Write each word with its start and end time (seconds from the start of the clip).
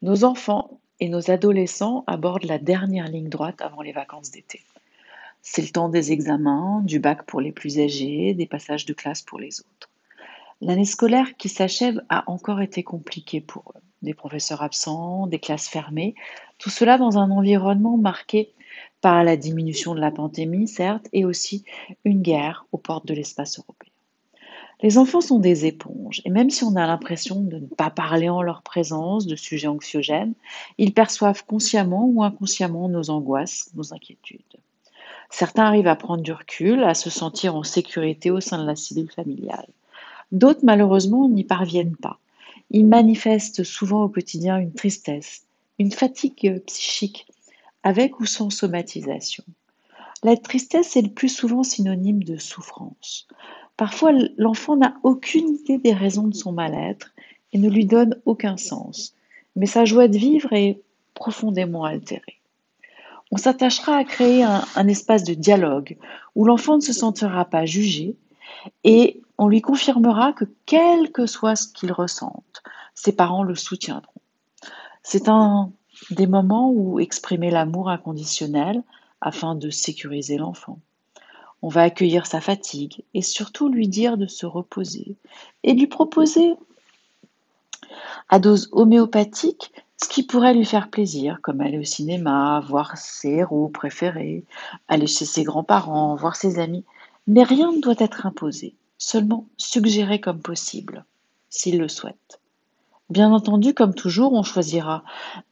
Nos 0.00 0.22
enfants 0.22 0.78
et 1.00 1.08
nos 1.08 1.28
adolescents 1.28 2.04
abordent 2.06 2.44
la 2.44 2.58
dernière 2.58 3.08
ligne 3.08 3.28
droite 3.28 3.60
avant 3.60 3.82
les 3.82 3.90
vacances 3.90 4.30
d'été. 4.30 4.62
C'est 5.42 5.62
le 5.62 5.70
temps 5.70 5.88
des 5.88 6.12
examens, 6.12 6.82
du 6.84 7.00
bac 7.00 7.24
pour 7.24 7.40
les 7.40 7.50
plus 7.50 7.80
âgés, 7.80 8.32
des 8.32 8.46
passages 8.46 8.86
de 8.86 8.92
classe 8.92 9.22
pour 9.22 9.40
les 9.40 9.60
autres. 9.60 9.90
L'année 10.60 10.84
scolaire 10.84 11.36
qui 11.36 11.48
s'achève 11.48 12.00
a 12.08 12.30
encore 12.30 12.60
été 12.60 12.84
compliquée 12.84 13.40
pour 13.40 13.72
eux. 13.74 13.80
Des 14.02 14.14
professeurs 14.14 14.62
absents, 14.62 15.26
des 15.26 15.40
classes 15.40 15.68
fermées, 15.68 16.14
tout 16.58 16.70
cela 16.70 16.96
dans 16.96 17.18
un 17.18 17.32
environnement 17.32 17.96
marqué 17.96 18.52
par 19.00 19.24
la 19.24 19.36
diminution 19.36 19.96
de 19.96 20.00
la 20.00 20.12
pandémie, 20.12 20.68
certes, 20.68 21.08
et 21.12 21.24
aussi 21.24 21.64
une 22.04 22.22
guerre 22.22 22.66
aux 22.70 22.78
portes 22.78 23.06
de 23.06 23.14
l'espace 23.14 23.58
européen. 23.58 23.87
Les 24.80 24.96
enfants 24.96 25.20
sont 25.20 25.40
des 25.40 25.66
éponges, 25.66 26.22
et 26.24 26.30
même 26.30 26.50
si 26.50 26.62
on 26.62 26.76
a 26.76 26.86
l'impression 26.86 27.40
de 27.40 27.58
ne 27.58 27.66
pas 27.66 27.90
parler 27.90 28.28
en 28.28 28.42
leur 28.42 28.62
présence 28.62 29.26
de 29.26 29.34
sujets 29.34 29.66
anxiogènes, 29.66 30.34
ils 30.78 30.94
perçoivent 30.94 31.44
consciemment 31.44 32.06
ou 32.06 32.22
inconsciemment 32.22 32.88
nos 32.88 33.10
angoisses, 33.10 33.70
nos 33.74 33.92
inquiétudes. 33.92 34.40
Certains 35.30 35.64
arrivent 35.64 35.88
à 35.88 35.96
prendre 35.96 36.22
du 36.22 36.32
recul, 36.32 36.84
à 36.84 36.94
se 36.94 37.10
sentir 37.10 37.56
en 37.56 37.64
sécurité 37.64 38.30
au 38.30 38.40
sein 38.40 38.58
de 38.58 38.66
la 38.66 38.76
cellule 38.76 39.10
familiale. 39.10 39.66
D'autres, 40.30 40.64
malheureusement, 40.64 41.28
n'y 41.28 41.44
parviennent 41.44 41.96
pas. 41.96 42.18
Ils 42.70 42.86
manifestent 42.86 43.64
souvent 43.64 44.04
au 44.04 44.08
quotidien 44.08 44.58
une 44.58 44.72
tristesse, 44.72 45.42
une 45.78 45.90
fatigue 45.92 46.62
psychique, 46.66 47.26
avec 47.82 48.20
ou 48.20 48.26
sans 48.26 48.50
somatisation. 48.50 49.44
La 50.22 50.36
tristesse 50.36 50.96
est 50.96 51.02
le 51.02 51.10
plus 51.10 51.28
souvent 51.28 51.62
synonyme 51.62 52.24
de 52.24 52.36
souffrance. 52.36 53.28
Parfois, 53.78 54.10
l'enfant 54.36 54.76
n'a 54.76 54.96
aucune 55.04 55.54
idée 55.54 55.78
des 55.78 55.92
raisons 55.92 56.26
de 56.26 56.34
son 56.34 56.50
mal-être 56.50 57.12
et 57.52 57.58
ne 57.58 57.70
lui 57.70 57.86
donne 57.86 58.20
aucun 58.26 58.56
sens, 58.56 59.14
mais 59.54 59.66
sa 59.66 59.84
joie 59.84 60.08
de 60.08 60.18
vivre 60.18 60.52
est 60.52 60.82
profondément 61.14 61.84
altérée. 61.84 62.40
On 63.30 63.36
s'attachera 63.36 63.96
à 63.96 64.02
créer 64.02 64.42
un, 64.42 64.88
espace 64.88 65.22
de 65.22 65.34
dialogue 65.34 65.96
où 66.34 66.44
l'enfant 66.44 66.76
ne 66.76 66.82
se 66.82 66.92
sentira 66.92 67.44
pas 67.44 67.66
jugé 67.66 68.16
et 68.82 69.22
on 69.38 69.46
lui 69.46 69.60
confirmera 69.60 70.32
que 70.32 70.46
quel 70.66 71.12
que 71.12 71.26
soit 71.26 71.54
ce 71.54 71.68
qu'il 71.68 71.92
ressente, 71.92 72.64
ses 72.94 73.12
parents 73.12 73.44
le 73.44 73.54
soutiendront. 73.54 74.20
C'est 75.04 75.28
un 75.28 75.70
des 76.10 76.26
moments 76.26 76.72
où 76.72 76.98
exprimer 76.98 77.52
l'amour 77.52 77.90
inconditionnel 77.90 78.82
afin 79.20 79.54
de 79.54 79.70
sécuriser 79.70 80.36
l'enfant. 80.36 80.80
On 81.62 81.68
va 81.68 81.82
accueillir 81.82 82.26
sa 82.26 82.40
fatigue 82.40 83.02
et 83.14 83.22
surtout 83.22 83.68
lui 83.68 83.88
dire 83.88 84.16
de 84.16 84.26
se 84.26 84.46
reposer 84.46 85.16
et 85.64 85.72
lui 85.72 85.86
proposer 85.86 86.54
à 88.28 88.38
dose 88.38 88.68
homéopathique 88.72 89.72
ce 90.00 90.08
qui 90.08 90.22
pourrait 90.22 90.54
lui 90.54 90.64
faire 90.64 90.90
plaisir, 90.90 91.40
comme 91.42 91.60
aller 91.60 91.78
au 91.78 91.84
cinéma, 91.84 92.62
voir 92.68 92.96
ses 92.96 93.30
héros 93.30 93.68
préférés, 93.68 94.44
aller 94.86 95.08
chez 95.08 95.24
ses 95.24 95.42
grands-parents, 95.42 96.14
voir 96.14 96.36
ses 96.36 96.60
amis. 96.60 96.84
Mais 97.26 97.42
rien 97.42 97.72
ne 97.72 97.80
doit 97.80 97.96
être 97.98 98.24
imposé, 98.24 98.74
seulement 98.96 99.46
suggéré 99.56 100.20
comme 100.20 100.40
possible, 100.40 101.04
s'il 101.50 101.78
le 101.78 101.88
souhaite. 101.88 102.40
Bien 103.10 103.32
entendu, 103.32 103.72
comme 103.72 103.94
toujours, 103.94 104.34
on 104.34 104.42
choisira 104.42 105.02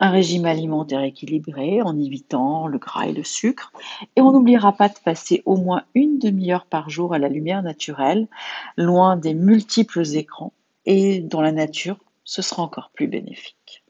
un 0.00 0.10
régime 0.10 0.44
alimentaire 0.44 1.02
équilibré 1.02 1.82
en 1.82 1.96
évitant 1.96 2.66
le 2.66 2.78
gras 2.78 3.06
et 3.06 3.12
le 3.12 3.22
sucre 3.22 3.72
et 4.16 4.20
on 4.20 4.32
n'oubliera 4.32 4.72
pas 4.72 4.88
de 4.88 4.98
passer 5.04 5.40
au 5.44 5.56
moins 5.56 5.84
une 5.94 6.18
demi-heure 6.18 6.66
par 6.66 6.90
jour 6.90 7.14
à 7.14 7.18
la 7.18 7.28
lumière 7.28 7.62
naturelle, 7.62 8.26
loin 8.76 9.16
des 9.16 9.34
multiples 9.34 10.02
écrans 10.16 10.52
et 10.84 11.20
dans 11.20 11.40
la 11.40 11.52
nature, 11.52 11.98
ce 12.24 12.42
sera 12.42 12.62
encore 12.64 12.90
plus 12.92 13.06
bénéfique. 13.06 13.83